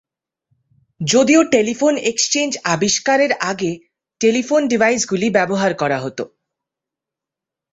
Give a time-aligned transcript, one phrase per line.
[1.01, 3.71] যদিও telephone exchange আবিষ্কারের আগে
[4.21, 6.19] টেলিফোন ডিভাইসগুলি ব্যবহার করা হত।